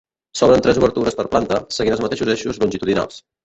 S'obren 0.39 0.63
tres 0.67 0.79
obertures 0.81 1.19
per 1.21 1.27
planta, 1.35 1.61
seguint 1.77 1.99
els 1.99 2.05
mateixos 2.09 2.35
eixos 2.39 2.61
longitudinals. 2.65 3.25